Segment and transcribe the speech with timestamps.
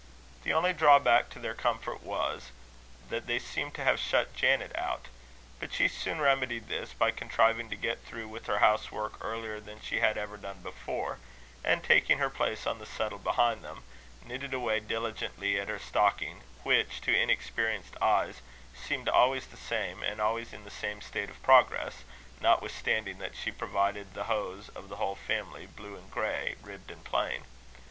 [0.43, 2.49] The only drawback to their comfort was,
[3.09, 5.09] that they seemed to have shut Janet out;
[5.59, 9.59] but she soon remedied this, by contriving to get through with her house work earlier
[9.59, 11.19] than she had ever done before;
[11.63, 13.83] and, taking her place on the settle behind them,
[14.25, 18.41] knitted away diligently at her stocking, which, to inexperienced eyes,
[18.73, 22.03] seemed always the same, and always in the same state of progress,
[22.39, 27.03] notwithstanding that she provided the hose of the whole family, blue and grey, ribbed and
[27.03, 27.43] plain.